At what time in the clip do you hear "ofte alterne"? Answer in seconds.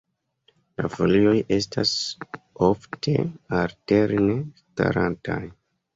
2.69-4.35